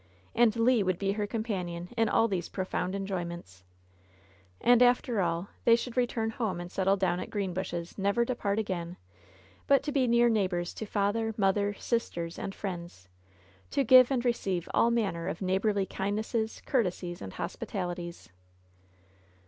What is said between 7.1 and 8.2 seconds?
at Greenbushes,